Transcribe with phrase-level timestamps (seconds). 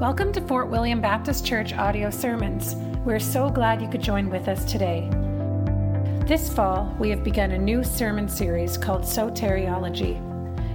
[0.00, 2.76] Welcome to Fort William Baptist Church audio sermons.
[3.04, 5.10] We're so glad you could join with us today.
[6.24, 10.22] This fall, we have begun a new sermon series called Soteriology.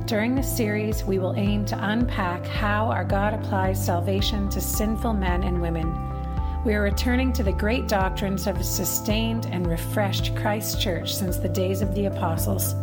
[0.07, 5.13] During this series, we will aim to unpack how our God applies salvation to sinful
[5.13, 5.87] men and women.
[6.65, 11.37] We are returning to the great doctrines of a sustained and refreshed Christ Church since
[11.37, 12.76] the days of the apostles.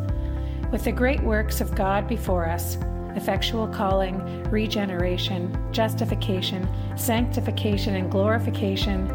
[0.73, 2.79] With the great works of God before us,
[3.17, 9.11] effectual calling, regeneration, justification, sanctification, and glorification,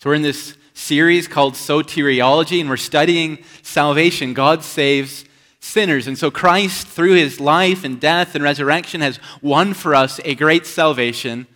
[0.00, 4.34] So, we're in this series called Soteriology, and we're studying salvation.
[4.34, 5.24] God saves
[5.60, 6.08] sinners.
[6.08, 10.34] And so, Christ, through his life and death and resurrection, has won for us a
[10.34, 11.46] great salvation,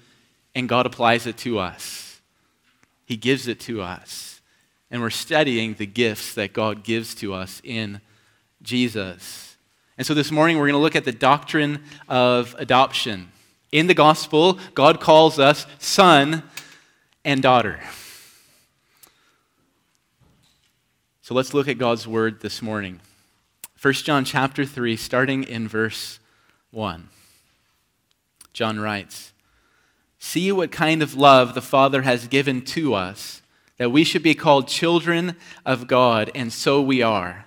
[0.54, 2.20] and God applies it to us.
[3.04, 4.40] He gives it to us.
[4.88, 8.00] And we're studying the gifts that God gives to us in
[8.62, 9.51] Jesus.
[10.02, 13.30] And so this morning we're going to look at the doctrine of adoption.
[13.70, 16.42] In the gospel, God calls us son
[17.24, 17.78] and daughter.
[21.20, 22.98] So let's look at God's word this morning.
[23.80, 26.18] 1 John chapter 3 starting in verse
[26.72, 27.08] 1.
[28.52, 29.32] John writes,
[30.18, 33.40] "See what kind of love the Father has given to us
[33.76, 37.46] that we should be called children of God, and so we are."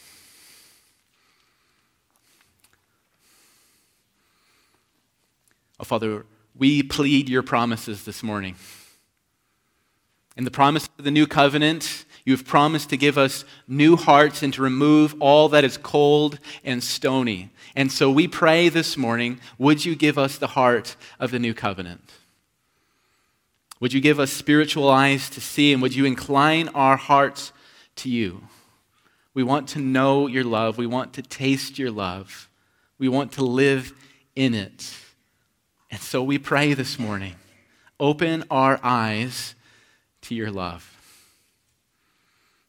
[5.81, 8.55] Oh, Father, we plead your promises this morning.
[10.37, 14.43] In the promise of the new covenant, you have promised to give us new hearts
[14.43, 17.49] and to remove all that is cold and stony.
[17.75, 21.55] And so we pray this morning would you give us the heart of the new
[21.55, 22.13] covenant?
[23.79, 27.53] Would you give us spiritual eyes to see, and would you incline our hearts
[27.95, 28.43] to you?
[29.33, 30.77] We want to know your love.
[30.77, 32.49] We want to taste your love.
[32.99, 33.93] We want to live
[34.35, 34.95] in it.
[35.91, 37.35] And so we pray this morning
[37.99, 39.53] open our eyes
[40.21, 40.97] to your love.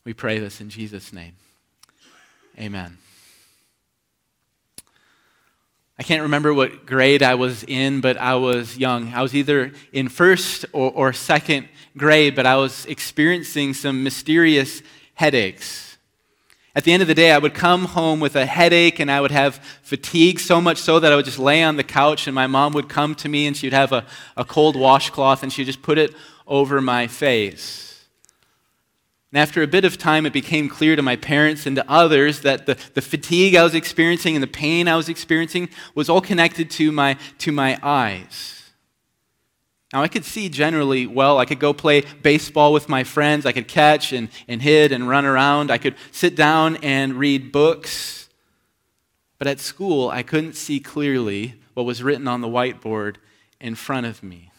[0.05, 1.37] We pray this in Jesus' name.
[2.59, 2.99] Amen.
[5.99, 9.15] I can't remember what grade I was in, but I was young.
[9.15, 14.83] I was either in first or, or second grade, but I was experiencing some mysterious
[15.15, 15.92] headaches.
[16.75, 19.21] At the end of the day, I would come home with a headache and I
[19.21, 22.35] would have fatigue, so much so that I would just lay on the couch and
[22.35, 24.07] my mom would come to me and she'd have a,
[24.39, 26.15] a cold washcloth and she'd just put it
[26.47, 28.07] over my face.
[29.33, 32.41] And after a bit of time, it became clear to my parents and to others
[32.41, 36.21] that the, the fatigue I was experiencing and the pain I was experiencing was all
[36.23, 38.62] connected to my, to my eyes.
[39.93, 41.39] Now, I could see generally well.
[41.39, 43.45] I could go play baseball with my friends.
[43.45, 45.71] I could catch and, and hit and run around.
[45.71, 48.29] I could sit down and read books.
[49.39, 53.17] But at school, I couldn't see clearly what was written on the whiteboard
[53.61, 54.51] in front of me.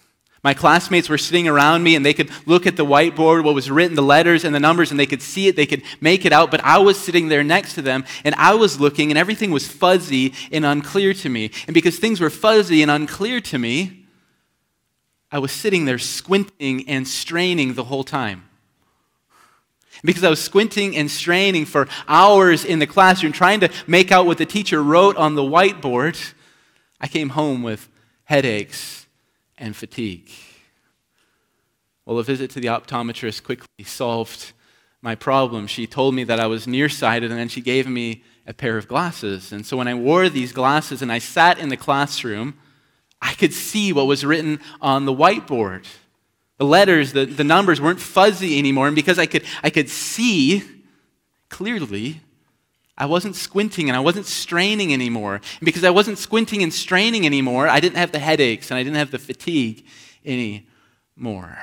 [0.43, 3.71] My classmates were sitting around me and they could look at the whiteboard, what was
[3.71, 6.33] written, the letters and the numbers, and they could see it, they could make it
[6.33, 6.51] out.
[6.51, 9.65] But I was sitting there next to them and I was looking and everything was
[9.65, 11.49] fuzzy and unclear to me.
[11.65, 14.02] And because things were fuzzy and unclear to me,
[15.33, 18.43] I was sitting there squinting and straining the whole time.
[20.03, 24.27] Because I was squinting and straining for hours in the classroom trying to make out
[24.27, 26.33] what the teacher wrote on the whiteboard,
[27.01, 27.89] I came home with
[28.25, 29.07] headaches
[29.57, 30.29] and fatigue.
[32.05, 34.53] Well, a visit to the optometrist quickly solved
[35.01, 35.65] my problem.
[35.65, 38.87] She told me that I was nearsighted, and then she gave me a pair of
[38.87, 39.51] glasses.
[39.51, 42.59] And so when I wore these glasses and I sat in the classroom,
[43.23, 45.85] I could see what was written on the whiteboard.
[46.57, 48.87] The letters, the, the numbers weren't fuzzy anymore.
[48.87, 50.61] And because I could, I could see
[51.49, 52.19] clearly,
[52.97, 55.35] I wasn't squinting and I wasn't straining anymore.
[55.35, 58.83] And because I wasn't squinting and straining anymore, I didn't have the headaches and I
[58.83, 59.85] didn't have the fatigue
[60.25, 61.57] anymore.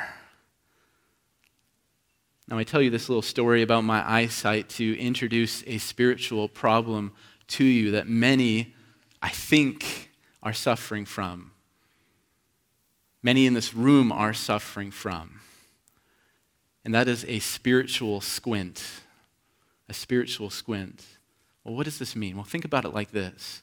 [2.49, 7.13] Now, I tell you this little story about my eyesight to introduce a spiritual problem
[7.49, 8.75] to you that many,
[9.23, 10.11] I think,
[10.43, 11.50] are suffering from.
[13.23, 15.41] Many in this room are suffering from.
[16.85, 18.83] And that is a spiritual squint.
[19.89, 21.05] A spiritual squint.
[21.65, 22.37] Well, what does this mean?
[22.37, 23.63] Well, think about it like this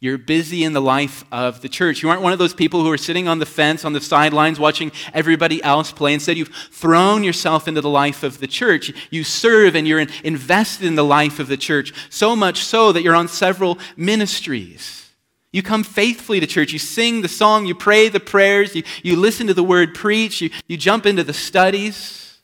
[0.00, 2.02] you're busy in the life of the church.
[2.02, 4.60] You aren't one of those people who are sitting on the fence, on the sidelines,
[4.60, 6.14] watching everybody else play.
[6.14, 8.92] Instead, you've thrown yourself into the life of the church.
[9.10, 13.02] You serve and you're invested in the life of the church, so much so that
[13.02, 15.07] you're on several ministries.
[15.50, 16.72] You come faithfully to church.
[16.72, 20.40] You sing the song, you pray the prayers, you, you listen to the word preach,
[20.40, 22.38] you, you jump into the studies.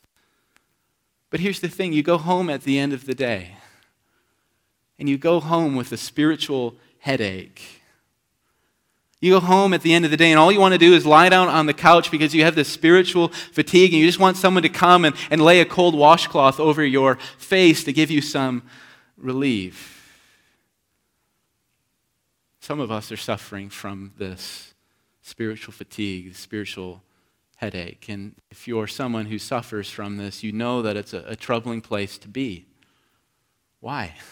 [1.29, 3.57] But here's the thing you go home at the end of the day,
[4.97, 7.61] and you go home with a spiritual headache.
[9.21, 10.93] You go home at the end of the day, and all you want to do
[10.93, 14.19] is lie down on the couch because you have this spiritual fatigue, and you just
[14.19, 18.09] want someone to come and, and lay a cold washcloth over your face to give
[18.09, 18.63] you some
[19.17, 19.94] relief.
[22.65, 24.73] Some of us are suffering from this
[25.21, 27.03] spiritual fatigue, spiritual
[27.57, 28.09] headache.
[28.09, 31.81] And if you're someone who suffers from this, you know that it's a, a troubling
[31.81, 32.65] place to be.
[33.81, 34.15] Why?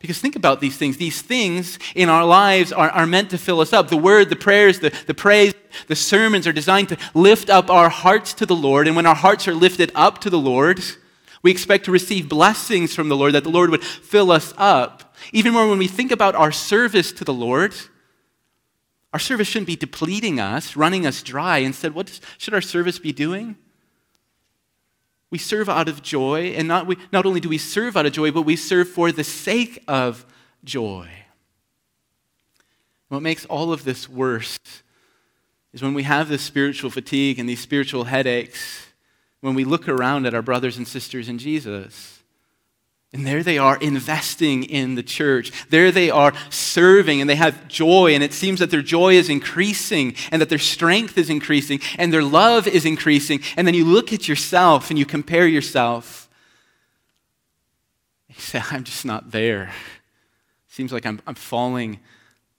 [0.00, 0.98] Because think about these things.
[0.98, 3.88] These things in our lives are, are meant to fill us up.
[3.88, 5.54] The word, the prayers, the, the praise,
[5.86, 8.86] the sermons are designed to lift up our hearts to the Lord.
[8.86, 10.82] And when our hearts are lifted up to the Lord,
[11.44, 15.14] we expect to receive blessings from the Lord, that the Lord would fill us up.
[15.30, 17.74] Even more when we think about our service to the Lord,
[19.12, 21.58] our service shouldn't be depleting us, running us dry.
[21.58, 23.56] Instead, what should our service be doing?
[25.30, 28.12] We serve out of joy, and not, we, not only do we serve out of
[28.14, 30.24] joy, but we serve for the sake of
[30.64, 31.10] joy.
[33.08, 34.58] What makes all of this worse
[35.74, 38.86] is when we have this spiritual fatigue and these spiritual headaches,
[39.44, 42.22] when we look around at our brothers and sisters in Jesus
[43.12, 45.52] and there they are investing in the church.
[45.68, 48.14] There they are serving and they have joy.
[48.14, 52.10] And it seems that their joy is increasing and that their strength is increasing and
[52.10, 53.40] their love is increasing.
[53.58, 56.28] And then you look at yourself and you compare yourself.
[58.28, 59.72] You say, I'm just not there.
[60.68, 62.00] Seems like I'm, I'm falling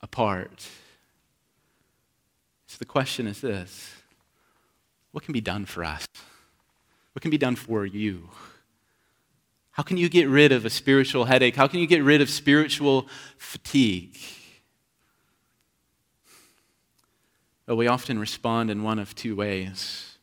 [0.01, 0.61] apart.
[2.67, 3.91] So the question is this
[5.11, 6.05] what can be done for us?
[7.15, 8.29] What can be done for you?
[9.71, 11.55] How can you get rid of a spiritual headache?
[11.55, 13.07] How can you get rid of spiritual
[13.37, 14.17] fatigue?
[17.65, 20.17] Well, we often respond in one of two ways.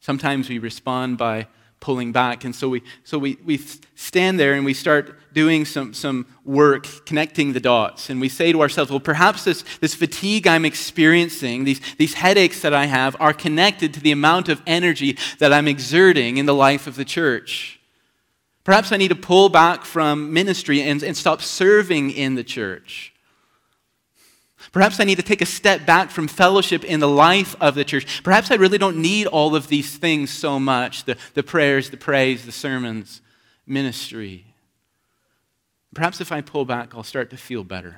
[0.00, 1.46] Sometimes we respond by
[1.80, 2.44] pulling back.
[2.44, 3.58] And so we, so we, we
[3.94, 8.10] stand there and we start doing some, some work, connecting the dots.
[8.10, 12.62] And we say to ourselves, well, perhaps this, this fatigue I'm experiencing, these, these headaches
[12.62, 16.54] that I have, are connected to the amount of energy that I'm exerting in the
[16.54, 17.78] life of the church.
[18.64, 23.12] Perhaps I need to pull back from ministry and, and stop serving in the church.
[24.72, 27.84] Perhaps I need to take a step back from fellowship in the life of the
[27.84, 28.22] church.
[28.22, 31.96] Perhaps I really don't need all of these things so much the, the prayers, the
[31.96, 33.20] praise, the sermons,
[33.66, 34.44] ministry.
[35.94, 37.96] Perhaps if I pull back, I'll start to feel better.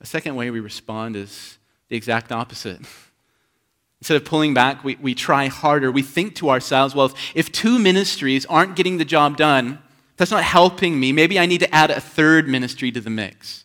[0.00, 2.80] A second way we respond is the exact opposite.
[4.00, 5.90] Instead of pulling back, we, we try harder.
[5.90, 9.78] We think to ourselves, well, if, if two ministries aren't getting the job done,
[10.16, 11.12] that's not helping me.
[11.12, 13.63] Maybe I need to add a third ministry to the mix.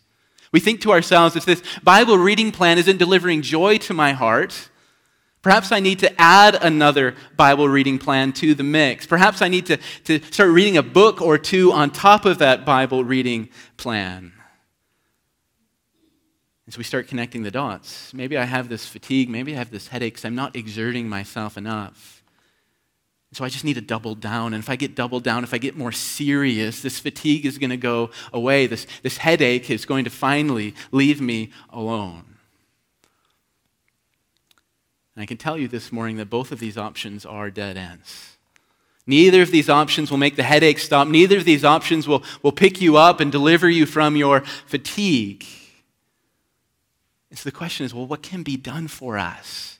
[0.52, 4.68] We think to ourselves, if this Bible reading plan isn't delivering joy to my heart,
[5.42, 9.06] perhaps I need to add another Bible reading plan to the mix.
[9.06, 12.64] Perhaps I need to, to start reading a book or two on top of that
[12.64, 14.32] Bible reading plan.
[16.70, 18.14] So we start connecting the dots.
[18.14, 21.56] Maybe I have this fatigue, maybe I have this headache because I'm not exerting myself
[21.56, 22.19] enough.
[23.32, 24.54] So I just need to double down.
[24.54, 27.70] And if I get doubled down, if I get more serious, this fatigue is going
[27.70, 28.66] to go away.
[28.66, 32.24] This, this headache is going to finally leave me alone.
[35.14, 38.36] And I can tell you this morning that both of these options are dead ends.
[39.06, 41.08] Neither of these options will make the headache stop.
[41.08, 45.44] Neither of these options will, will pick you up and deliver you from your fatigue.
[47.28, 49.79] And so the question is well, what can be done for us?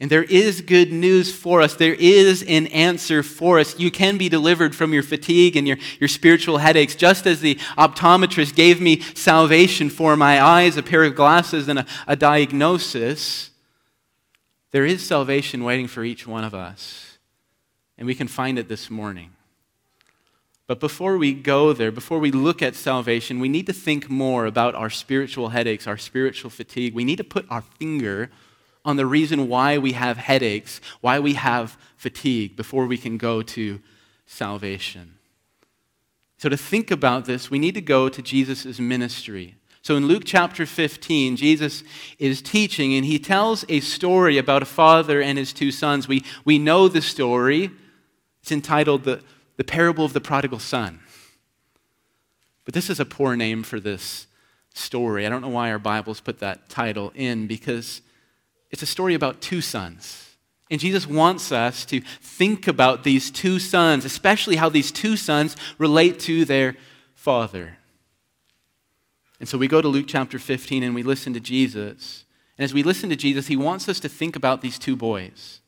[0.00, 1.76] And there is good news for us.
[1.76, 3.78] There is an answer for us.
[3.78, 7.54] You can be delivered from your fatigue and your, your spiritual headaches, just as the
[7.78, 13.50] optometrist gave me salvation for my eyes, a pair of glasses, and a, a diagnosis.
[14.72, 17.18] There is salvation waiting for each one of us.
[17.96, 19.30] And we can find it this morning.
[20.66, 24.46] But before we go there, before we look at salvation, we need to think more
[24.46, 26.94] about our spiritual headaches, our spiritual fatigue.
[26.94, 28.30] We need to put our finger
[28.84, 33.42] on the reason why we have headaches, why we have fatigue, before we can go
[33.42, 33.80] to
[34.26, 35.14] salvation.
[36.38, 39.54] So, to think about this, we need to go to Jesus' ministry.
[39.80, 41.84] So, in Luke chapter 15, Jesus
[42.18, 46.08] is teaching, and he tells a story about a father and his two sons.
[46.08, 47.70] We, we know the story.
[48.42, 49.22] It's entitled the,
[49.56, 51.00] the Parable of the Prodigal Son.
[52.64, 54.26] But this is a poor name for this
[54.74, 55.26] story.
[55.26, 58.02] I don't know why our Bibles put that title in because
[58.74, 60.36] it's a story about two sons.
[60.68, 65.54] And Jesus wants us to think about these two sons, especially how these two sons
[65.78, 66.74] relate to their
[67.14, 67.78] father.
[69.38, 72.24] And so we go to Luke chapter 15 and we listen to Jesus.
[72.58, 75.60] And as we listen to Jesus, he wants us to think about these two boys.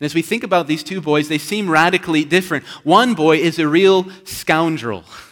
[0.00, 2.64] And as we think about these two boys, they seem radically different.
[2.82, 5.04] One boy is a real scoundrel.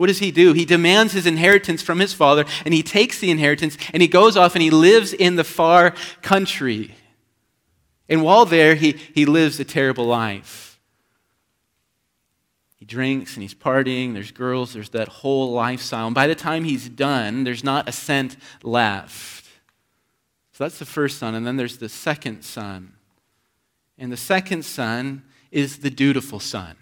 [0.00, 0.54] What does he do?
[0.54, 4.34] He demands his inheritance from his father, and he takes the inheritance, and he goes
[4.34, 6.94] off and he lives in the far country.
[8.08, 10.80] And while there, he, he lives a terrible life.
[12.76, 16.06] He drinks and he's partying, there's girls, there's that whole lifestyle.
[16.06, 19.44] And by the time he's done, there's not a cent left.
[20.52, 21.34] So that's the first son.
[21.34, 22.94] And then there's the second son.
[23.98, 26.76] And the second son is the dutiful son.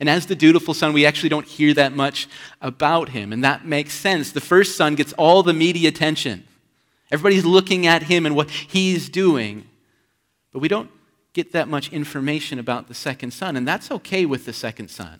[0.00, 2.26] And as the dutiful son, we actually don't hear that much
[2.62, 3.34] about him.
[3.34, 4.32] And that makes sense.
[4.32, 6.44] The first son gets all the media attention.
[7.12, 9.66] Everybody's looking at him and what he's doing.
[10.52, 10.90] But we don't
[11.34, 13.56] get that much information about the second son.
[13.56, 15.18] And that's okay with the second son.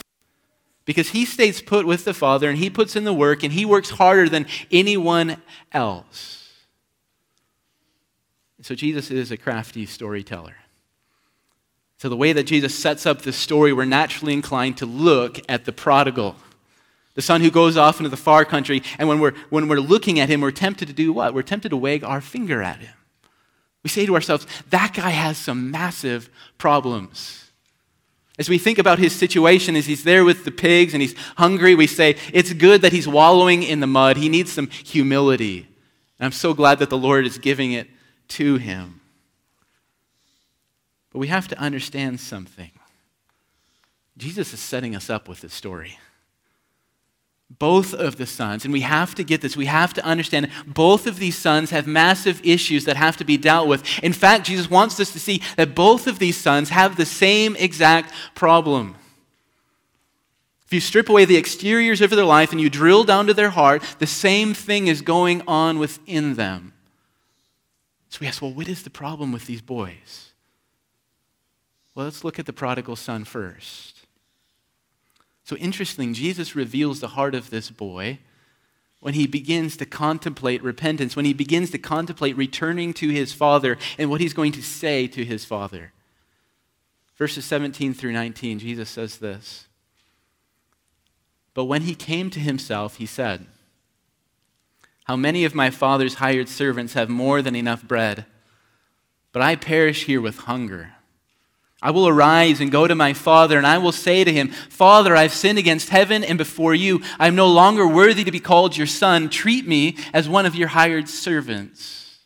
[0.87, 3.67] Because he stays put with the father and he puts in the work and he
[3.67, 5.37] works harder than anyone
[5.73, 6.49] else.
[8.63, 10.57] So Jesus is a crafty storyteller.
[12.00, 15.66] So, the way that Jesus sets up this story, we're naturally inclined to look at
[15.66, 16.35] the prodigal,
[17.12, 18.83] the son who goes off into the far country.
[18.99, 21.35] And when we're, when we're looking at him, we're tempted to do what?
[21.35, 22.95] We're tempted to wag our finger at him.
[23.83, 27.50] We say to ourselves, that guy has some massive problems.
[28.38, 31.75] As we think about his situation, as he's there with the pigs and he's hungry,
[31.75, 34.16] we say, it's good that he's wallowing in the mud.
[34.16, 35.69] He needs some humility.
[36.19, 37.90] And I'm so glad that the Lord is giving it
[38.28, 39.00] to him.
[41.12, 42.71] But we have to understand something.
[44.17, 45.99] Jesus is setting us up with this story.
[47.59, 51.09] Both of the sons, and we have to get this, we have to understand both
[51.09, 53.83] of these sons have massive issues that have to be dealt with.
[54.05, 57.57] In fact, Jesus wants us to see that both of these sons have the same
[57.57, 58.95] exact problem.
[60.67, 63.50] If you strip away the exteriors of their life and you drill down to their
[63.50, 66.73] heart, the same thing is going on within them.
[68.11, 70.30] So we ask, well, what is the problem with these boys?
[72.00, 74.07] Well, let's look at the prodigal son first.
[75.45, 78.21] So, interesting, Jesus reveals the heart of this boy
[79.00, 83.76] when he begins to contemplate repentance, when he begins to contemplate returning to his father
[83.99, 85.92] and what he's going to say to his father.
[87.16, 89.66] Verses 17 through 19, Jesus says this
[91.52, 93.45] But when he came to himself, he said,
[95.04, 98.25] How many of my father's hired servants have more than enough bread,
[99.33, 100.95] but I perish here with hunger?
[101.83, 105.17] I will arise and go to my father, and I will say to him, Father,
[105.17, 107.01] I've sinned against heaven and before you.
[107.19, 109.31] I am no longer worthy to be called your son.
[109.31, 112.19] Treat me as one of your hired servants.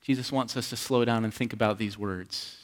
[0.00, 2.56] Jesus wants us to slow down and think about these words.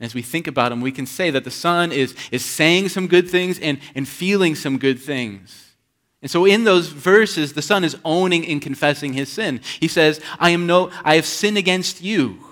[0.00, 2.88] And as we think about them, we can say that the son is, is saying
[2.88, 5.74] some good things and, and feeling some good things.
[6.20, 9.60] And so in those verses, the son is owning and confessing his sin.
[9.78, 12.47] He says, I am no, I have sinned against you.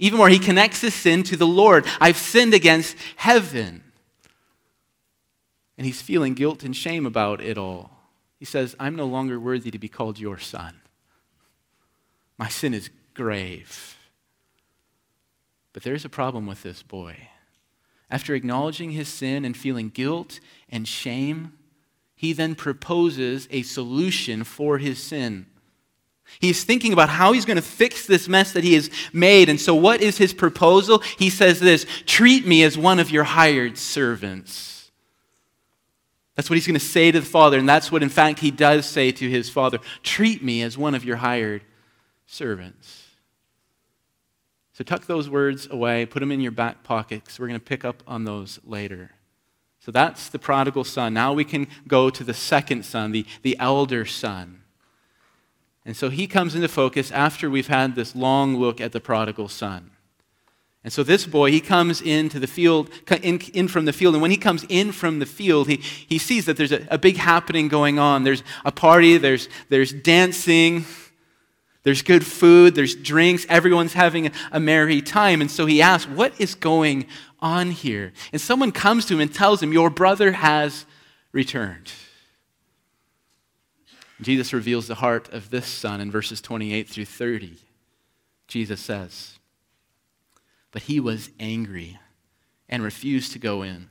[0.00, 1.86] Even more, he connects his sin to the Lord.
[2.00, 3.84] I've sinned against heaven.
[5.76, 7.90] And he's feeling guilt and shame about it all.
[8.38, 10.80] He says, I'm no longer worthy to be called your son.
[12.38, 13.98] My sin is grave.
[15.74, 17.28] But there's a problem with this boy.
[18.10, 20.40] After acknowledging his sin and feeling guilt
[20.70, 21.52] and shame,
[22.16, 25.44] he then proposes a solution for his sin.
[26.38, 29.48] He's thinking about how he's going to fix this mess that he has made.
[29.48, 31.02] And so, what is his proposal?
[31.18, 34.90] He says this Treat me as one of your hired servants.
[36.36, 37.58] That's what he's going to say to the father.
[37.58, 40.94] And that's what, in fact, he does say to his father Treat me as one
[40.94, 41.62] of your hired
[42.26, 43.02] servants.
[44.72, 47.66] So, tuck those words away, put them in your back pocket, because we're going to
[47.66, 49.10] pick up on those later.
[49.80, 51.12] So, that's the prodigal son.
[51.12, 54.59] Now we can go to the second son, the, the elder son.
[55.84, 59.48] And so he comes into focus after we've had this long look at the prodigal
[59.48, 59.90] son.
[60.82, 62.90] And so this boy, he comes into the field,
[63.22, 64.14] in, in, from the field.
[64.14, 66.98] And when he comes in from the field, he, he sees that there's a, a
[66.98, 68.24] big happening going on.
[68.24, 70.86] There's a party, there's, there's dancing,
[71.82, 75.40] There's good food, there's drinks, everyone's having a merry time.
[75.40, 77.06] And so he asks, What is going
[77.40, 78.12] on here?
[78.32, 80.84] And someone comes to him and tells him, Your brother has
[81.32, 81.90] returned.
[84.20, 87.56] Jesus reveals the heart of this son in verses 28 through 30.
[88.48, 89.38] Jesus says,
[90.72, 91.98] But he was angry
[92.68, 93.90] and refused to go in.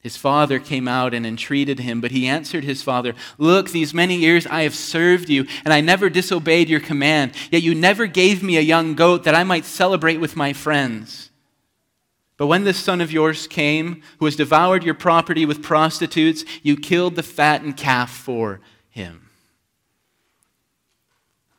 [0.00, 4.16] His father came out and entreated him, but he answered his father, Look, these many
[4.16, 8.42] years I have served you, and I never disobeyed your command, yet you never gave
[8.42, 11.30] me a young goat that I might celebrate with my friends.
[12.38, 16.78] But when this son of yours came, who has devoured your property with prostitutes, you
[16.78, 19.30] killed the fattened calf for him.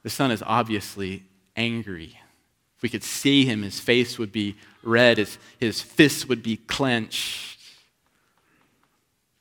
[0.03, 1.23] The son is obviously
[1.55, 2.19] angry.
[2.77, 6.57] If we could see him, his face would be red, his, his fists would be
[6.57, 7.59] clenched.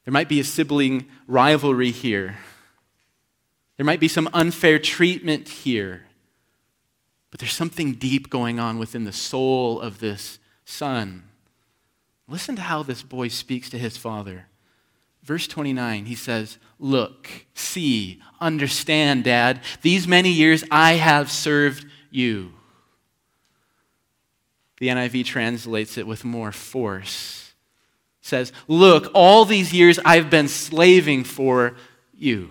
[0.04, 2.38] There might be a sibling rivalry here.
[3.76, 6.02] There might be some unfair treatment here.
[7.30, 11.24] But there's something deep going on within the soul of this son.
[12.28, 14.46] Listen to how this boy speaks to his father.
[15.30, 19.60] Verse 29, he says, Look, see, understand, Dad.
[19.80, 22.52] These many years I have served you.
[24.80, 27.52] The NIV translates it with more force.
[28.20, 31.76] It says, Look, all these years I've been slaving for
[32.12, 32.50] you.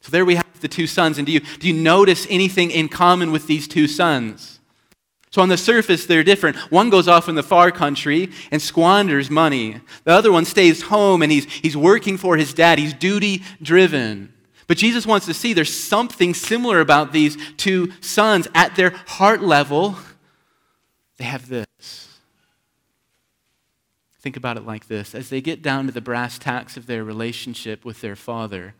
[0.00, 1.18] So there we have the two sons.
[1.18, 4.53] And do you, do you notice anything in common with these two sons?
[5.34, 6.54] So on the surface, they're different.
[6.70, 9.80] One goes off in the far country and squanders money.
[10.04, 12.78] The other one stays home and he's, he's working for his dad.
[12.78, 14.32] He's duty driven.
[14.68, 18.46] But Jesus wants to see there's something similar about these two sons.
[18.54, 19.96] At their heart level,
[21.16, 22.20] they have this.
[24.20, 27.02] Think about it like this as they get down to the brass tacks of their
[27.02, 28.76] relationship with their father,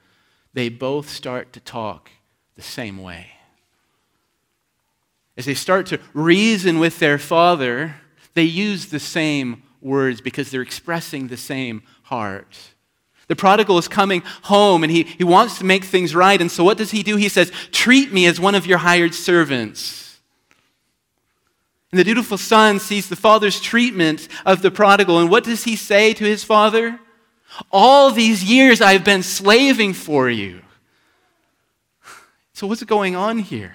[0.52, 2.12] they both start to talk
[2.54, 3.33] the same way
[5.36, 7.96] as they start to reason with their father,
[8.34, 12.56] they use the same words because they're expressing the same heart.
[13.26, 16.40] The prodigal is coming home and he, he wants to make things right.
[16.40, 17.16] And so what does he do?
[17.16, 20.20] He says, Treat me as one of your hired servants.
[21.90, 25.20] And the dutiful son sees the father's treatment of the prodigal.
[25.20, 26.98] And what does he say to his father?
[27.70, 30.60] All these years I've been slaving for you.
[32.52, 33.74] So, what's going on here?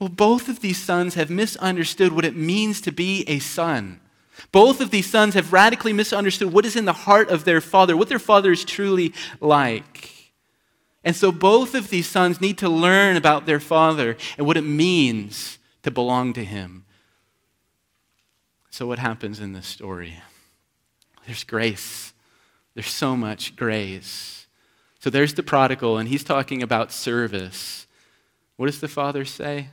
[0.00, 4.00] Well, both of these sons have misunderstood what it means to be a son.
[4.50, 7.94] Both of these sons have radically misunderstood what is in the heart of their father,
[7.94, 10.32] what their father is truly like.
[11.04, 14.62] And so both of these sons need to learn about their father and what it
[14.62, 16.86] means to belong to him.
[18.70, 20.22] So, what happens in this story?
[21.26, 22.12] There's grace.
[22.74, 24.46] There's so much grace.
[25.00, 27.86] So, there's the prodigal, and he's talking about service.
[28.56, 29.68] What does the father say?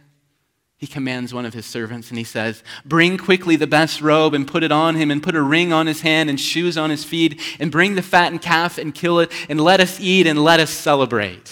[0.77, 4.47] He commands one of his servants and he says, Bring quickly the best robe and
[4.47, 7.03] put it on him, and put a ring on his hand and shoes on his
[7.03, 10.59] feet, and bring the fattened calf and kill it, and let us eat and let
[10.59, 11.51] us celebrate.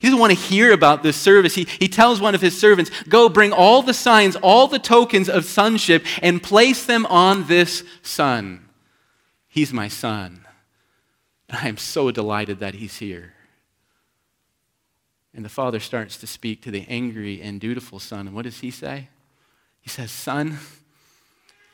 [0.00, 1.54] He doesn't want to hear about this service.
[1.54, 5.28] He, he tells one of his servants, Go bring all the signs, all the tokens
[5.28, 8.68] of sonship, and place them on this son.
[9.46, 10.44] He's my son.
[11.48, 13.34] I am so delighted that he's here.
[15.34, 18.26] And the father starts to speak to the angry and dutiful son.
[18.26, 19.08] And what does he say?
[19.80, 20.58] He says, Son,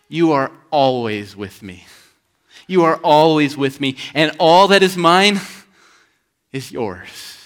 [0.09, 1.87] you are always with me.
[2.67, 3.97] You are always with me.
[4.15, 5.41] And all that is mine
[6.53, 7.39] is yours.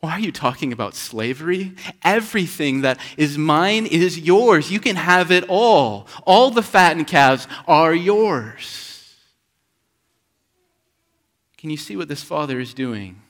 [0.00, 1.72] Why are you talking about slavery?
[2.02, 4.70] Everything that is mine is yours.
[4.70, 6.06] You can have it all.
[6.26, 9.14] All the fattened calves are yours.
[11.56, 13.22] Can you see what this father is doing?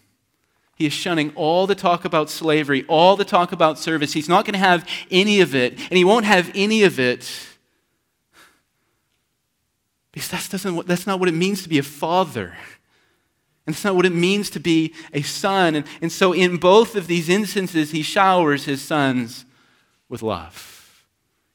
[0.77, 4.13] He is shunning all the talk about slavery, all the talk about service.
[4.13, 7.31] He's not going to have any of it, and he won't have any of it
[10.15, 12.55] because that's, doesn't, that's not what it means to be a father.
[13.67, 15.75] And that's not what it means to be a son.
[15.75, 19.45] And, and so, in both of these instances, he showers his sons
[20.09, 21.05] with love.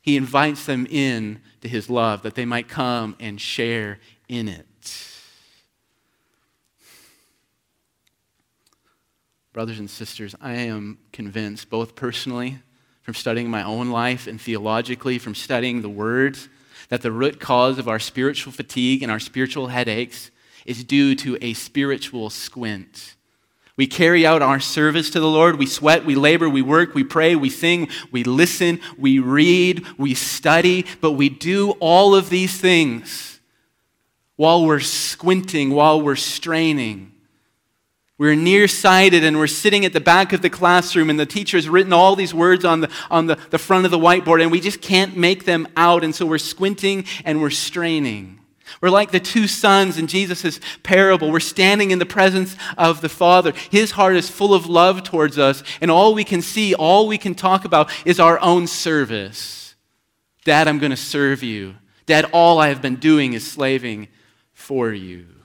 [0.02, 4.68] He invites them in to his love that they might come and share in it.
[9.60, 12.60] Brothers and sisters, I am convinced, both personally,
[13.02, 16.48] from studying my own life, and theologically, from studying the words,
[16.88, 20.32] that the root cause of our spiritual fatigue and our spiritual headaches
[20.66, 23.16] is due to a spiritual squint.
[23.76, 25.60] We carry out our service to the Lord.
[25.60, 30.14] We sweat, we labor, we work, we pray, we sing, we listen, we read, we
[30.14, 33.42] study, but we do all of these things
[34.38, 37.12] while we're squinting, while we're straining
[38.20, 41.70] We're nearsighted and we're sitting at the back of the classroom, and the teacher has
[41.70, 44.60] written all these words on, the, on the, the front of the whiteboard, and we
[44.60, 46.04] just can't make them out.
[46.04, 48.42] And so we're squinting and we're straining.
[48.82, 51.32] We're like the two sons in Jesus' parable.
[51.32, 53.54] We're standing in the presence of the Father.
[53.72, 57.18] His heart is full of love towards us, and all we can see, all we
[57.18, 59.76] can talk about is our own service.
[60.44, 61.76] Dad, I'm going to serve you.
[62.06, 64.10] Dad, all I have been doing is slaving
[64.52, 65.39] for you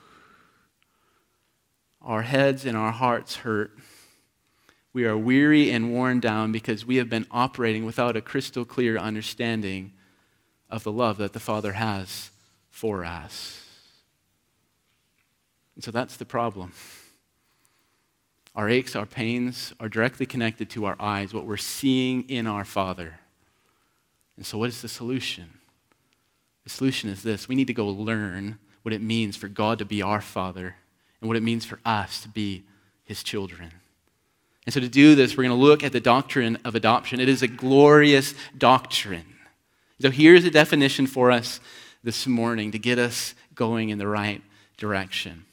[2.04, 3.72] our heads and our hearts hurt.
[4.92, 8.96] We are weary and worn down because we have been operating without a crystal clear
[8.96, 9.92] understanding
[10.70, 12.30] of the love that the Father has
[12.70, 13.60] for us.
[15.74, 16.72] And so that's the problem.
[18.54, 22.64] Our aches, our pains are directly connected to our eyes, what we're seeing in our
[22.64, 23.18] Father.
[24.36, 25.58] And so, what is the solution?
[26.62, 29.84] The solution is this we need to go learn what it means for God to
[29.84, 30.76] be our Father
[31.24, 32.62] and what it means for us to be
[33.02, 33.72] his children.
[34.66, 37.18] And so, to do this, we're going to look at the doctrine of adoption.
[37.18, 39.24] It is a glorious doctrine.
[40.02, 41.60] So, here's a definition for us
[42.02, 44.42] this morning to get us going in the right
[44.76, 45.46] direction.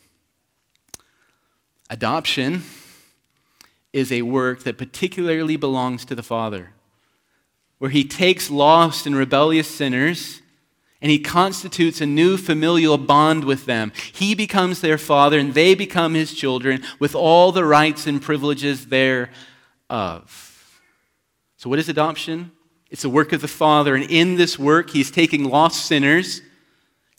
[1.89, 2.63] Adoption
[3.93, 6.71] is a work that particularly belongs to the Father,
[7.77, 10.40] where he takes lost and rebellious sinners
[11.01, 13.91] and he constitutes a new familial bond with them.
[14.13, 18.87] He becomes their father, and they become his children with all the rights and privileges
[18.87, 19.29] thereof.
[21.57, 22.51] So, what is adoption?
[22.89, 26.41] It's the work of the Father, and in this work, he's taking lost sinners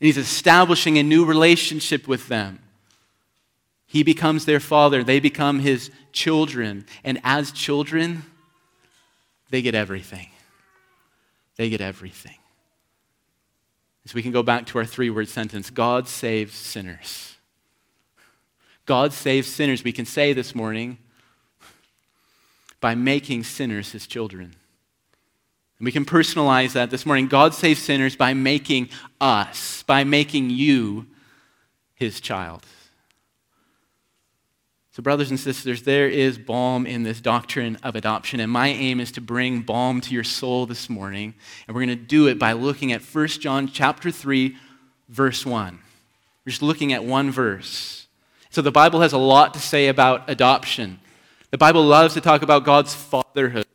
[0.02, 2.58] and he's establishing a new relationship with them.
[3.86, 8.24] He becomes their father, they become his children, and as children,
[9.50, 10.28] they get everything.
[11.56, 12.34] They get everything.
[14.06, 17.36] So we can go back to our three word sentence God saves sinners.
[18.84, 20.98] God saves sinners, we can say this morning,
[22.80, 24.56] by making sinners his children.
[25.78, 27.28] And we can personalize that this morning.
[27.28, 28.88] God saves sinners by making
[29.20, 31.06] us, by making you
[31.94, 32.66] his child.
[34.94, 39.00] So, brothers and sisters, there is balm in this doctrine of adoption, and my aim
[39.00, 41.32] is to bring balm to your soul this morning.
[41.66, 44.54] And we're going to do it by looking at 1 John chapter 3,
[45.08, 45.78] verse 1.
[46.44, 48.06] We're just looking at one verse.
[48.50, 51.00] So, the Bible has a lot to say about adoption.
[51.52, 53.66] The Bible loves to talk about God's fatherhood,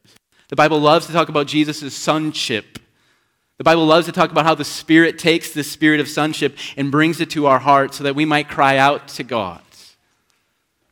[0.49, 2.77] the Bible loves to talk about Jesus' sonship.
[3.57, 6.91] The Bible loves to talk about how the Spirit takes the spirit of sonship and
[6.91, 9.63] brings it to our hearts so that we might cry out to God.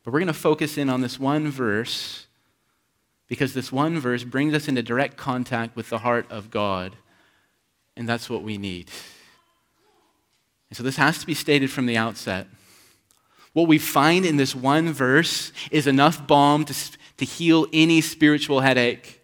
[0.06, 2.28] But we're going to focus in on this one verse
[3.26, 6.94] because this one verse brings us into direct contact with the heart of God,
[7.96, 8.88] and that's what we need.
[10.70, 12.46] And so this has to be stated from the outset.
[13.52, 16.74] What we find in this one verse is enough balm to,
[17.16, 19.20] to heal any spiritual headache.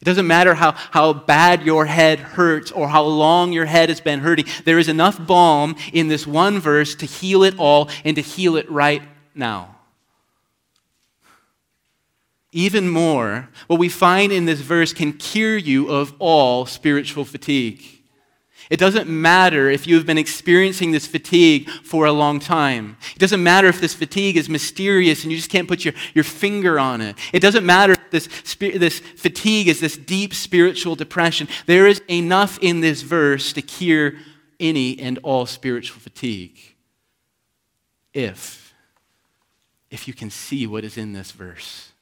[0.00, 4.00] It doesn't matter how, how bad your head hurts or how long your head has
[4.00, 4.46] been hurting.
[4.64, 8.56] There is enough balm in this one verse to heal it all and to heal
[8.56, 9.02] it right
[9.34, 9.76] now.
[12.52, 17.82] Even more, what we find in this verse can cure you of all spiritual fatigue.
[18.68, 22.96] It doesn't matter if you've been experiencing this fatigue for a long time.
[23.14, 26.24] It doesn't matter if this fatigue is mysterious and you just can't put your, your
[26.24, 27.16] finger on it.
[27.32, 31.48] It doesn't matter if this, this fatigue is this deep spiritual depression.
[31.66, 34.14] There is enough in this verse to cure
[34.60, 36.58] any and all spiritual fatigue.
[38.14, 38.61] If
[39.92, 41.92] if you can see what is in this verse,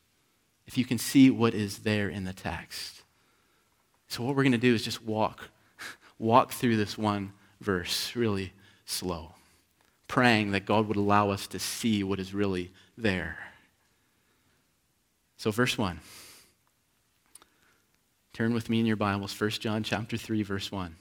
[0.65, 3.03] if you can see what is there in the text.
[4.07, 5.51] So, what we're going to do is just walk,
[6.19, 8.53] walk through this one verse really
[8.87, 9.35] slow,
[10.07, 13.39] praying that God would allow us to see what is really there.
[15.37, 15.99] So, verse 1.
[18.33, 20.95] Turn with me in your Bibles, 1 John chapter 3, verse 1.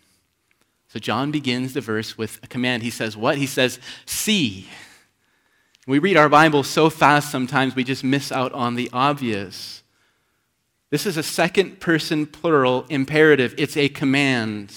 [0.87, 2.81] So John begins the verse with a command.
[2.81, 3.37] He says, What?
[3.37, 4.67] He says, See.
[5.89, 9.81] We read our Bible so fast sometimes we just miss out on the obvious.
[10.91, 14.71] This is a second person plural imperative, it's a command.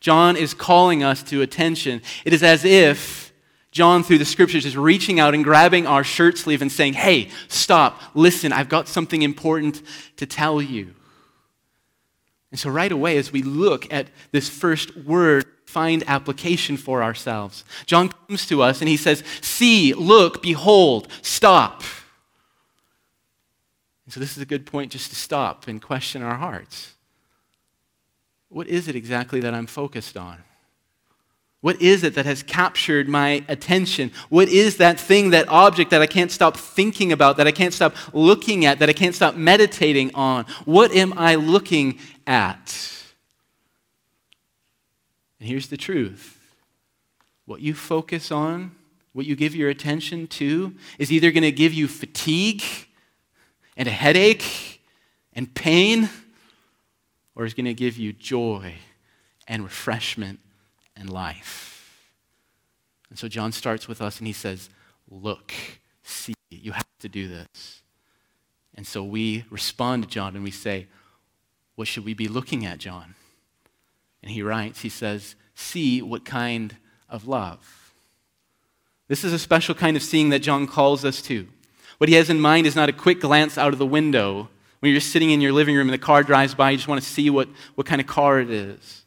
[0.00, 2.02] John is calling us to attention.
[2.24, 3.32] It is as if
[3.70, 7.28] John, through the scriptures, is reaching out and grabbing our shirt sleeve and saying, Hey,
[7.46, 9.80] stop, listen, I've got something important
[10.16, 10.92] to tell you.
[12.52, 17.64] And so, right away, as we look at this first word, find application for ourselves.
[17.86, 21.82] John comes to us and he says, See, look, behold, stop.
[24.04, 26.92] And so, this is a good point just to stop and question our hearts.
[28.50, 30.44] What is it exactly that I'm focused on?
[31.62, 34.10] What is it that has captured my attention?
[34.30, 37.72] What is that thing, that object that I can't stop thinking about, that I can't
[37.72, 40.44] stop looking at, that I can't stop meditating on?
[40.64, 43.02] What am I looking at?
[45.40, 46.38] And here's the truth
[47.44, 48.72] what you focus on,
[49.12, 52.62] what you give your attention to, is either going to give you fatigue
[53.76, 54.80] and a headache
[55.32, 56.08] and pain,
[57.34, 58.74] or is going to give you joy
[59.48, 60.38] and refreshment
[60.96, 61.72] and life.
[63.10, 64.70] And so John starts with us and he says,
[65.10, 65.52] Look,
[66.02, 67.82] see, you have to do this.
[68.74, 70.86] And so we respond to John and we say,
[71.74, 73.14] What should we be looking at, John?
[74.22, 76.76] And he writes, He says, See what kind
[77.08, 77.94] of love.
[79.08, 81.46] This is a special kind of seeing that John calls us to.
[81.98, 84.48] What he has in mind is not a quick glance out of the window
[84.82, 87.00] when you're sitting in your living room and the car drives by, you just want
[87.00, 89.04] to see what, what kind of car it is.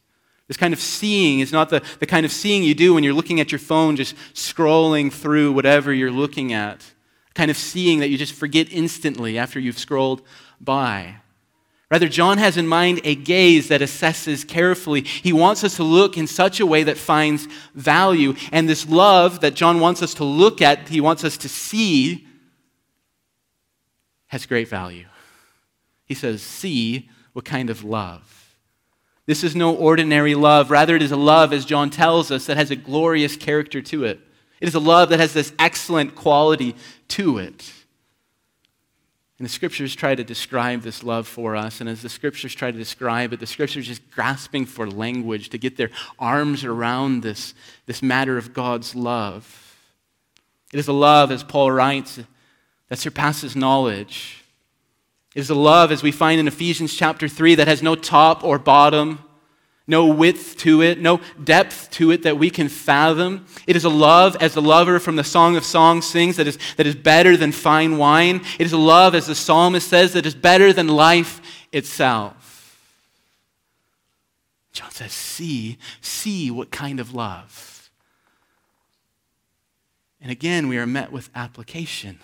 [0.47, 3.13] This kind of seeing is not the, the kind of seeing you do when you're
[3.13, 6.93] looking at your phone, just scrolling through whatever you're looking at.
[7.33, 10.21] kind of seeing that you just forget instantly after you've scrolled
[10.61, 11.17] by.
[11.95, 14.99] Rather, John has in mind a gaze that assesses carefully.
[14.99, 18.35] He wants us to look in such a way that finds value.
[18.51, 22.27] And this love that John wants us to look at, he wants us to see,
[24.27, 25.05] has great value.
[26.03, 28.57] He says, See what kind of love.
[29.25, 30.71] This is no ordinary love.
[30.71, 34.03] Rather, it is a love, as John tells us, that has a glorious character to
[34.03, 34.19] it.
[34.59, 36.75] It is a love that has this excellent quality
[37.07, 37.71] to it.
[39.37, 41.81] And the scriptures try to describe this love for us.
[41.81, 45.57] And as the scriptures try to describe it, the scriptures just grasping for language to
[45.57, 47.53] get their arms around this,
[47.85, 49.77] this matter of God's love.
[50.71, 52.19] It is a love, as Paul writes,
[52.87, 54.43] that surpasses knowledge.
[55.35, 58.41] It is a love, as we find in Ephesians chapter 3, that has no top
[58.41, 59.19] or bottom,
[59.87, 63.45] no width to it, no depth to it that we can fathom.
[63.67, 66.57] It is a love, as the lover from the Song of Songs sings, that is,
[66.77, 68.41] that is better than fine wine.
[68.57, 72.79] It is a love, as the psalmist says, that is better than life itself.
[74.71, 77.89] John says, See, see what kind of love.
[80.19, 82.19] And again, we are met with application.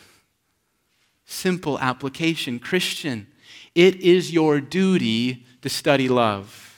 [1.25, 2.57] Simple application.
[2.57, 3.27] Christian,
[3.75, 6.70] it is your duty to study love.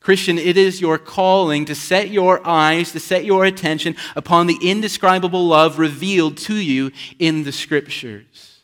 [0.00, 4.58] Christian, it is your calling to set your eyes, to set your attention upon the
[4.62, 8.62] indescribable love revealed to you in the Scriptures.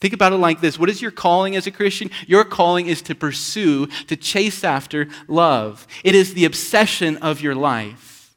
[0.00, 2.10] Think about it like this What is your calling as a Christian?
[2.26, 5.86] Your calling is to pursue, to chase after love.
[6.02, 8.34] It is the obsession of your life.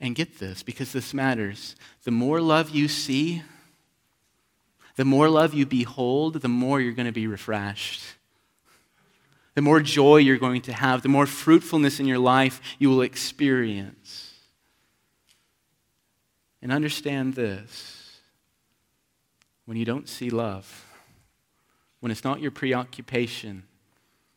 [0.00, 1.76] And get this, because this matters.
[2.04, 3.42] The more love you see,
[4.96, 8.02] the more love you behold, the more you're going to be refreshed
[9.58, 13.02] the more joy you're going to have, the more fruitfulness in your life you will
[13.02, 14.32] experience.
[16.62, 18.20] And understand this
[19.64, 20.86] when you don't see love,
[21.98, 23.64] when it's not your preoccupation,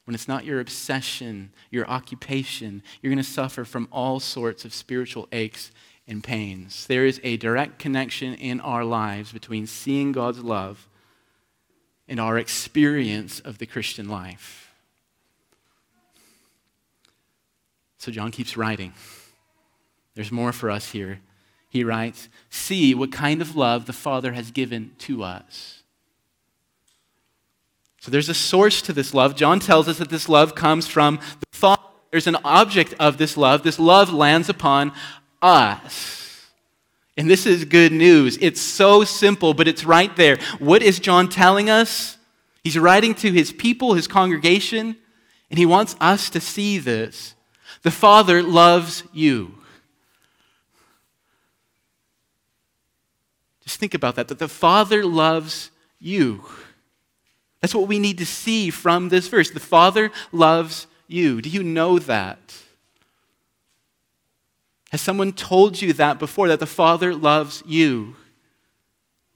[0.05, 4.73] when it's not your obsession, your occupation, you're going to suffer from all sorts of
[4.73, 5.69] spiritual aches
[6.07, 6.87] and pains.
[6.87, 10.87] There is a direct connection in our lives between seeing God's love
[12.07, 14.69] and our experience of the Christian life.
[18.01, 18.93] So John keeps writing.
[20.15, 21.19] There's more for us here.
[21.69, 25.83] He writes, See what kind of love the Father has given to us.
[27.99, 29.35] So there's a source to this love.
[29.35, 31.83] John tells us that this love comes from the Father.
[32.09, 33.61] There's an object of this love.
[33.61, 34.93] This love lands upon
[35.39, 36.47] us.
[37.15, 38.35] And this is good news.
[38.41, 40.39] It's so simple, but it's right there.
[40.57, 42.17] What is John telling us?
[42.63, 44.95] He's writing to his people, his congregation,
[45.51, 47.35] and he wants us to see this.
[47.83, 49.55] The Father loves you.
[53.63, 56.43] Just think about that, that the Father loves you.
[57.61, 59.51] That's what we need to see from this verse.
[59.51, 61.41] The Father loves you.
[61.41, 62.39] Do you know that?
[64.91, 68.15] Has someone told you that before, that the Father loves you?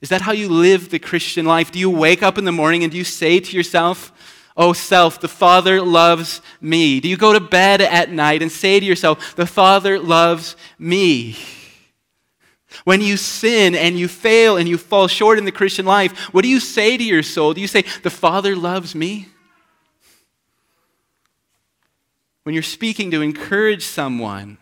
[0.02, 1.72] Is that how you live the Christian life?
[1.72, 4.12] Do you wake up in the morning and do you say to yourself,
[4.56, 6.98] Oh, self, the Father loves me.
[7.00, 11.36] Do you go to bed at night and say to yourself, The Father loves me?
[12.84, 16.42] When you sin and you fail and you fall short in the Christian life, what
[16.42, 17.52] do you say to your soul?
[17.52, 19.28] Do you say, The Father loves me?
[22.44, 24.56] When you're speaking to encourage someone,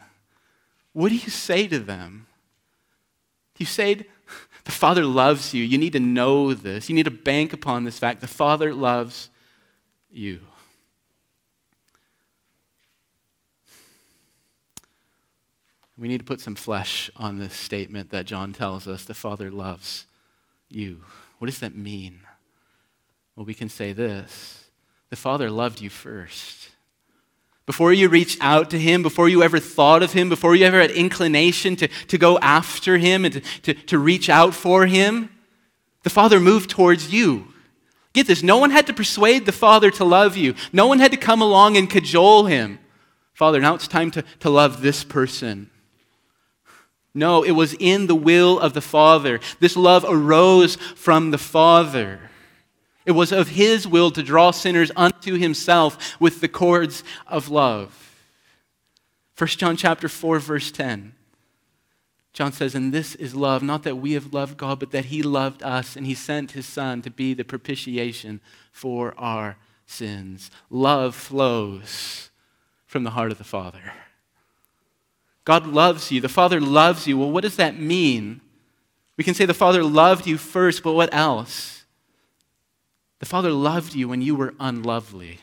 [0.92, 2.26] what do you say to them?
[3.54, 4.06] Do you say,
[4.64, 5.62] The Father loves you?
[5.62, 6.88] You need to know this.
[6.88, 8.20] You need to bank upon this fact.
[8.20, 9.28] The Father loves
[10.14, 10.40] you.
[15.96, 19.50] We need to put some flesh on this statement that John tells us the Father
[19.50, 20.06] loves
[20.68, 21.02] you.
[21.38, 22.20] What does that mean?
[23.36, 24.64] Well, we can say this
[25.10, 26.70] the Father loved you first.
[27.66, 30.80] Before you reached out to him, before you ever thought of him, before you ever
[30.80, 35.30] had inclination to, to go after him and to, to, to reach out for him,
[36.02, 37.53] the Father moved towards you.
[38.14, 41.10] Get this no one had to persuade the Father to love you, no one had
[41.10, 42.78] to come along and cajole Him.
[43.34, 45.68] Father, now it's time to, to love this person.
[47.12, 49.40] No, it was in the will of the Father.
[49.60, 52.30] This love arose from the Father.
[53.04, 58.16] It was of His will to draw sinners unto Himself with the cords of love.
[59.36, 61.13] 1 John chapter 4 verse 10.
[62.34, 65.22] John says, "And this is love, not that we have loved God, but that he
[65.22, 68.40] loved us and he sent his son to be the propitiation
[68.72, 72.30] for our sins." Love flows
[72.86, 73.92] from the heart of the Father.
[75.44, 76.20] God loves you.
[76.20, 77.18] The Father loves you.
[77.18, 78.40] Well, what does that mean?
[79.16, 81.84] We can say the Father loved you first, but what else?
[83.20, 85.38] The Father loved you when you were unlovely.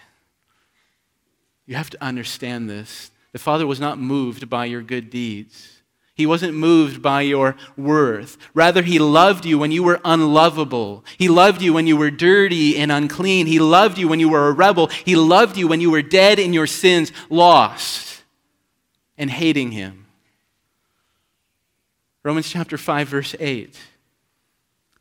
[1.66, 3.12] You have to understand this.
[3.32, 5.81] The Father was not moved by your good deeds.
[6.14, 8.38] He wasn't moved by your worth.
[8.54, 11.04] Rather, He loved you when you were unlovable.
[11.18, 13.48] He loved you when you were dirty and unclean.
[13.48, 14.88] He loved you when you were a rebel.
[15.06, 18.24] He loved you when you were dead in your sins, lost
[19.18, 20.06] and hating him.
[22.24, 23.80] Romans chapter 5, verse 8.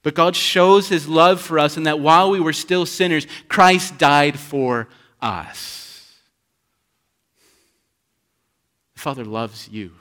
[0.02, 3.98] But God shows his love for us in that while we were still sinners, Christ
[3.98, 4.88] died for
[5.20, 6.16] us.
[8.94, 9.92] The Father loves you.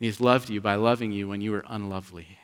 [0.00, 2.38] He has loved you by loving you when you were unlovely.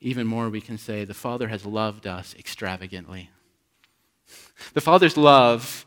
[0.00, 3.30] Even more, we can say the Father has loved us extravagantly.
[4.74, 5.86] The Father's love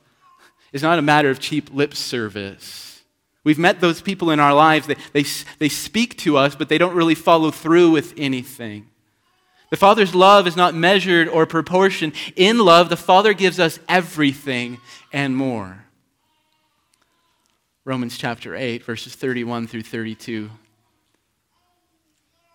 [0.73, 3.03] is not a matter of cheap lip service.
[3.43, 4.87] We've met those people in our lives.
[4.87, 5.25] They, they,
[5.59, 8.89] they speak to us, but they don't really follow through with anything.
[9.69, 12.13] The Father's love is not measured or proportioned.
[12.35, 14.79] In love, the Father gives us everything
[15.13, 15.85] and more.
[17.89, 20.51] Romans chapter 8, verses 31 through 32.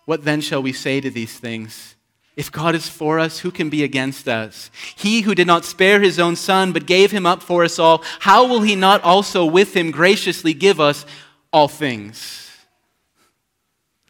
[0.05, 1.95] What then shall we say to these things?
[2.37, 4.71] If God is for us, who can be against us?
[4.95, 8.01] He who did not spare his own son, but gave him up for us all,
[8.19, 11.05] how will he not also with him graciously give us
[11.51, 12.49] all things?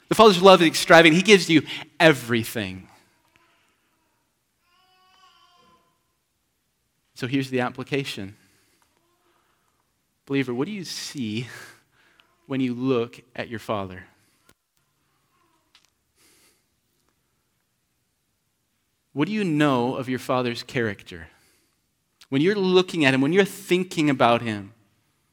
[0.10, 1.16] The Father's love is extravagant.
[1.16, 1.64] He gives you
[2.00, 2.88] everything.
[7.16, 8.36] So here's the application.
[10.26, 11.48] Believer, what do you see
[12.48, 14.04] when you look at your Father?
[19.16, 21.30] What do you know of your father's character?
[22.28, 24.74] When you're looking at him, when you're thinking about him,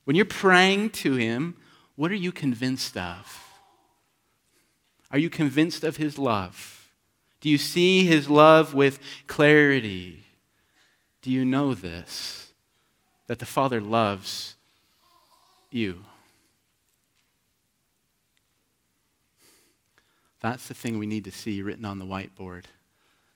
[0.05, 1.57] when you're praying to him,
[1.97, 3.43] what are you convinced of?
[5.11, 6.93] Are you convinced of his love?
[7.41, 10.27] Do you see his love with clarity?
[11.21, 12.53] Do you know this?
[13.27, 14.55] That the Father loves
[15.75, 16.05] you.
[20.41, 22.65] That's the thing we need to see written on the whiteboard.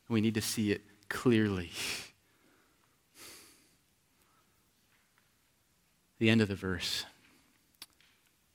[0.09, 1.71] We need to see it clearly.
[6.19, 7.05] The end of the verse.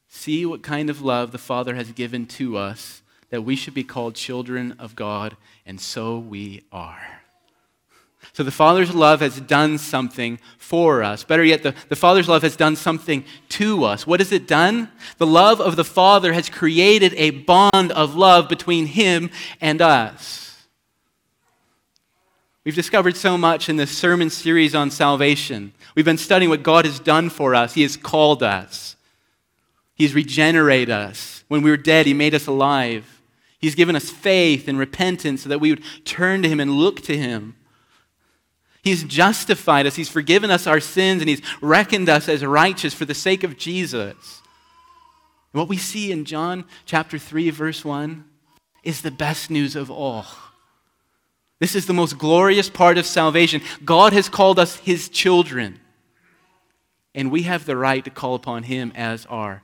[0.09, 3.83] See what kind of love the Father has given to us that we should be
[3.83, 7.20] called children of God, and so we are.
[8.33, 11.23] So the Father's love has done something for us.
[11.23, 14.07] Better yet, the, the Father's love has done something to us.
[14.07, 14.89] What has it done?
[15.17, 20.65] The love of the Father has created a bond of love between Him and us.
[22.63, 25.73] We've discovered so much in this sermon series on salvation.
[25.95, 27.73] We've been studying what God has done for us.
[27.73, 28.95] He has called us,
[29.95, 31.43] He's regenerated us.
[31.47, 33.21] When we were dead, He made us alive.
[33.59, 37.01] He's given us faith and repentance so that we would turn to Him and look
[37.01, 37.55] to Him.
[38.83, 43.05] He's justified us, He's forgiven us our sins, and He's reckoned us as righteous for
[43.05, 44.41] the sake of Jesus.
[45.53, 48.25] And what we see in John chapter 3, verse 1
[48.83, 50.25] is the best news of all.
[51.59, 53.61] This is the most glorious part of salvation.
[53.85, 55.79] God has called us his children,
[57.13, 59.61] and we have the right to call upon him as our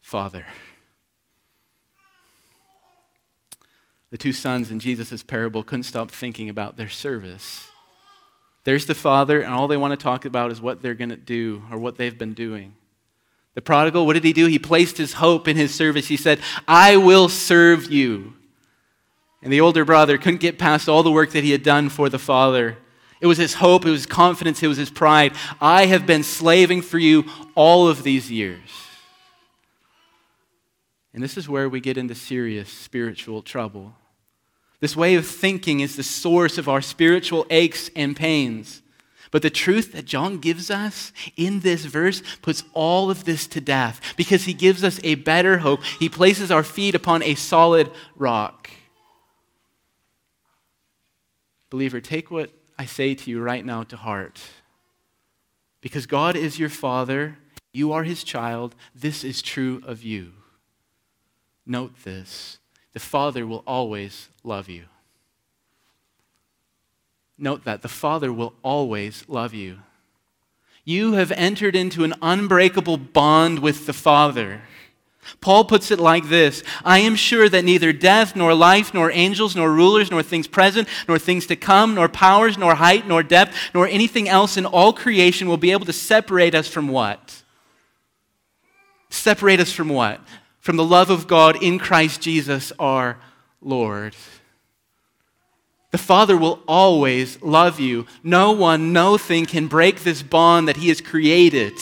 [0.00, 0.46] Father.
[4.10, 7.68] The two sons in Jesus' parable couldn't stop thinking about their service.
[8.64, 11.16] There's the father, and all they want to talk about is what they're going to
[11.16, 12.74] do or what they've been doing.
[13.54, 14.46] The prodigal, what did he do?
[14.46, 16.08] He placed his hope in his service.
[16.08, 18.34] He said, I will serve you.
[19.42, 22.08] And the older brother couldn't get past all the work that he had done for
[22.08, 22.78] the father.
[23.20, 25.34] It was his hope, it was his confidence, it was his pride.
[25.60, 28.60] I have been slaving for you all of these years.
[31.14, 33.94] And this is where we get into serious spiritual trouble.
[34.82, 38.82] This way of thinking is the source of our spiritual aches and pains.
[39.30, 43.60] But the truth that John gives us in this verse puts all of this to
[43.60, 45.84] death because he gives us a better hope.
[45.84, 48.70] He places our feet upon a solid rock.
[51.70, 54.40] Believer, take what I say to you right now to heart.
[55.80, 57.38] Because God is your Father,
[57.72, 60.32] you are His child, this is true of you.
[61.64, 62.58] Note this
[62.92, 64.84] the Father will always love you.
[67.38, 69.78] Note that the Father will always love you.
[70.84, 74.62] You have entered into an unbreakable bond with the Father.
[75.40, 79.54] Paul puts it like this I am sure that neither death, nor life, nor angels,
[79.54, 83.54] nor rulers, nor things present, nor things to come, nor powers, nor height, nor depth,
[83.74, 87.42] nor anything else in all creation will be able to separate us from what?
[89.10, 90.20] Separate us from what?
[90.62, 93.18] From the love of God in Christ Jesus our
[93.60, 94.14] Lord.
[95.90, 98.06] The Father will always love you.
[98.22, 101.74] No one, no thing can break this bond that He has created.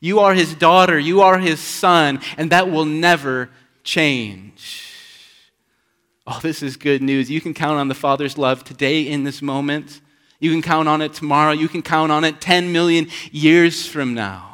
[0.00, 3.48] You are his daughter, you are his son, and that will never
[3.84, 4.84] change.
[6.26, 7.30] Oh, this is good news.
[7.30, 10.00] You can count on the Father's love today in this moment.
[10.40, 11.52] You can count on it tomorrow.
[11.52, 14.51] You can count on it 10 million years from now.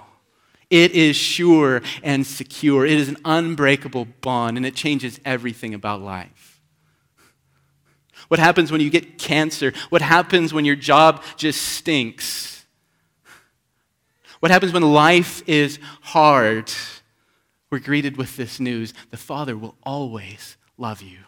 [0.71, 2.85] It is sure and secure.
[2.85, 6.61] It is an unbreakable bond, and it changes everything about life.
[8.29, 9.73] What happens when you get cancer?
[9.89, 12.67] What happens when your job just stinks?
[14.41, 16.71] What happens when life is hard?
[17.71, 21.19] We're greeted with this news the Father will always love you.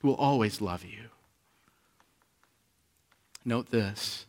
[0.00, 1.08] He will always love you.
[3.44, 4.26] Note this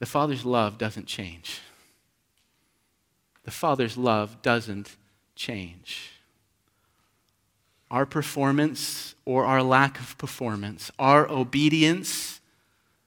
[0.00, 1.60] the Father's love doesn't change.
[3.44, 4.96] The Father's love doesn't
[5.36, 6.10] change.
[7.90, 12.40] Our performance or our lack of performance, our obedience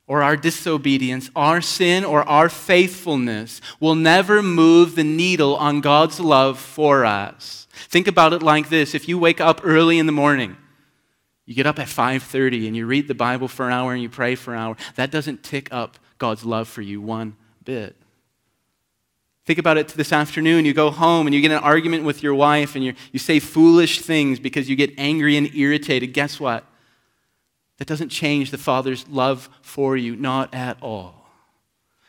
[0.06, 6.20] or our disobedience, our sin or our faithfulness will never move the needle on God's
[6.20, 7.68] love for us.
[7.72, 8.94] Think about it like this.
[8.94, 10.58] If you wake up early in the morning,
[11.46, 14.10] you get up at 5:30 and you read the Bible for an hour and you
[14.10, 17.96] pray for an hour, that doesn't tick up God's love for you one bit.
[19.46, 20.66] Think about it this afternoon.
[20.66, 23.40] You go home and you get an argument with your wife and you you say
[23.40, 26.14] foolish things because you get angry and irritated.
[26.14, 26.64] Guess what?
[27.78, 31.24] That doesn't change the Father's love for you, not at all.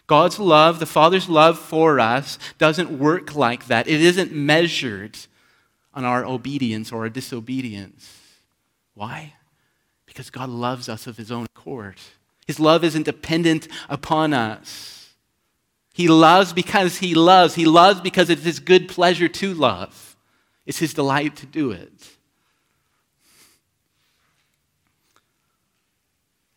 [0.06, 3.88] God's love, the Father's love for us, doesn't work like that.
[3.88, 5.16] It isn't measured
[5.94, 8.20] on our obedience or our disobedience.
[8.94, 9.34] Why?
[10.06, 11.96] Because God loves us of His own accord.
[12.46, 15.14] His love isn't dependent upon us.
[15.92, 17.54] He loves because He loves.
[17.54, 20.16] He loves because it's His good pleasure to love,
[20.66, 21.92] it's His delight to do it.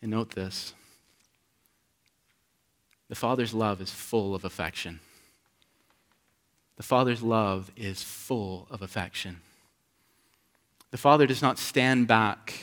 [0.00, 0.74] And note this
[3.08, 5.00] the Father's love is full of affection.
[6.76, 9.40] The Father's love is full of affection.
[10.90, 12.54] The Father does not stand back.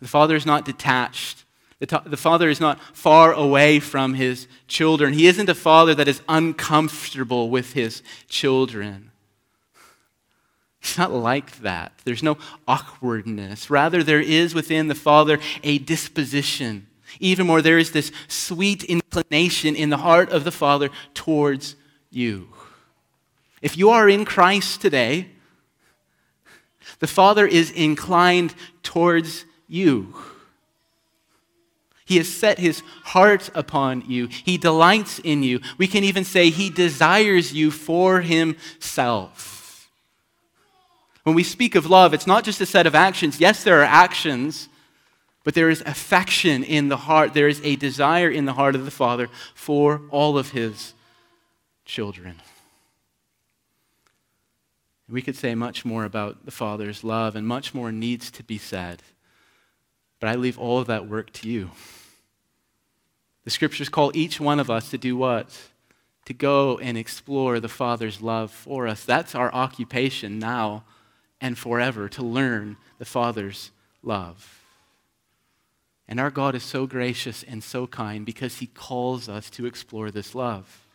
[0.00, 1.44] The Father is not detached.
[1.82, 5.14] The, the, Father is not far away from his children.
[5.14, 9.10] He isn't a Father that is uncomfortable with his children.
[10.80, 11.90] It's not like that.
[12.04, 13.68] There's no awkwardness.
[13.68, 16.86] Rather, there is within the Father a disposition.
[17.18, 21.74] Even more, there is this sweet inclination in the heart of the Father towards
[22.12, 22.46] you.
[23.60, 25.30] If you are in Christ today,
[27.00, 28.54] the Father is inclined
[28.84, 30.14] towards you.
[32.12, 34.26] He has set his heart upon you.
[34.26, 35.60] He delights in you.
[35.78, 39.88] We can even say he desires you for himself.
[41.22, 43.40] When we speak of love, it's not just a set of actions.
[43.40, 44.68] Yes, there are actions,
[45.42, 47.32] but there is affection in the heart.
[47.32, 50.92] There is a desire in the heart of the Father for all of his
[51.86, 52.42] children.
[55.08, 58.58] We could say much more about the Father's love, and much more needs to be
[58.58, 59.02] said.
[60.20, 61.70] But I leave all of that work to you.
[63.44, 65.58] The scriptures call each one of us to do what?
[66.26, 69.04] To go and explore the Father's love for us.
[69.04, 70.84] That's our occupation now
[71.40, 73.72] and forever to learn the Father's
[74.02, 74.60] love.
[76.06, 80.10] And our God is so gracious and so kind because he calls us to explore
[80.10, 80.86] this love.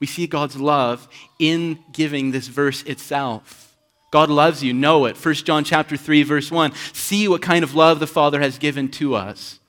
[0.00, 1.06] We see God's love
[1.38, 3.76] in giving this verse itself.
[4.10, 4.72] God loves you.
[4.72, 5.16] Know it.
[5.16, 6.72] 1 John chapter 3 verse 1.
[6.92, 9.60] See what kind of love the Father has given to us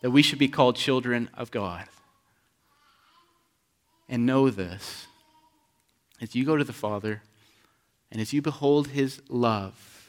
[0.00, 1.84] that we should be called children of God.
[4.08, 5.06] And know this.
[6.20, 7.22] As you go to the Father
[8.10, 10.08] and as you behold his love,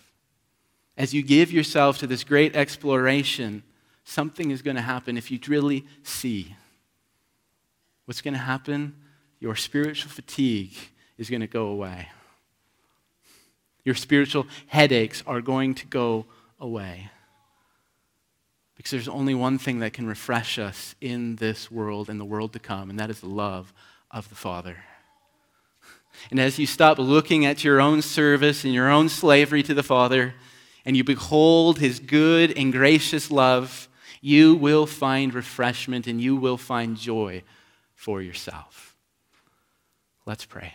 [0.97, 3.63] as you give yourself to this great exploration,
[4.03, 6.55] something is going to happen if you really see.
[8.05, 8.95] What's going to happen?
[9.39, 10.75] Your spiritual fatigue
[11.17, 12.09] is going to go away.
[13.83, 16.25] Your spiritual headaches are going to go
[16.59, 17.09] away.
[18.82, 22.51] Because there's only one thing that can refresh us in this world and the world
[22.53, 23.71] to come, and that is the love
[24.09, 24.77] of the Father.
[26.32, 29.84] And as you stop looking at your own service and your own slavery to the
[29.84, 30.34] Father,
[30.84, 33.88] and you behold his good and gracious love,
[34.19, 37.43] you will find refreshment and you will find joy
[37.93, 38.95] for yourself.
[40.25, 40.73] Let's pray.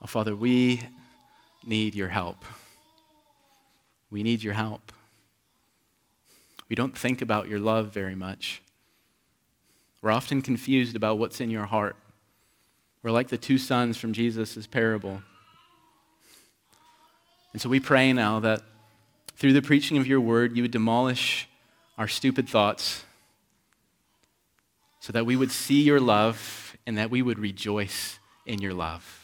[0.00, 0.80] Oh, Father, we
[1.66, 2.44] need your help.
[4.10, 4.92] We need your help.
[6.68, 8.62] We don't think about your love very much.
[10.02, 11.96] We're often confused about what's in your heart.
[13.02, 15.22] We're like the two sons from Jesus' parable.
[17.52, 18.62] And so we pray now that
[19.36, 21.48] through the preaching of your word, you would demolish
[21.96, 23.04] our stupid thoughts
[25.00, 29.23] so that we would see your love and that we would rejoice in your love.